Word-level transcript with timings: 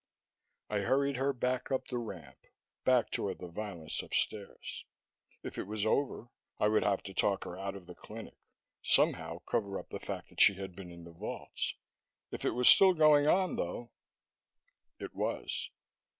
I 0.67 0.79
hurried 0.79 1.17
her 1.17 1.31
back 1.31 1.71
up 1.71 1.89
the 1.89 1.99
ramp, 1.99 2.47
back 2.83 3.11
toward 3.11 3.37
the 3.37 3.45
violence 3.47 4.01
upstairs. 4.01 4.83
If 5.43 5.59
it 5.59 5.67
was 5.67 5.85
over, 5.85 6.29
I 6.59 6.69
would 6.69 6.81
have 6.81 7.03
to 7.03 7.13
talk 7.13 7.43
her 7.43 7.55
out 7.59 7.75
of 7.75 7.85
the 7.85 7.93
clinic, 7.93 8.33
somehow 8.81 9.41
cover 9.45 9.77
up 9.79 9.89
the 9.89 9.99
fact 9.99 10.29
that 10.29 10.41
she 10.41 10.55
had 10.55 10.75
been 10.75 10.89
in 10.89 11.03
the 11.03 11.11
vaults. 11.11 11.75
If 12.31 12.43
it 12.43 12.55
was 12.55 12.67
still 12.67 12.95
going 12.95 13.27
on, 13.27 13.57
though 13.57 13.91
It 14.99 15.13
was. 15.13 15.69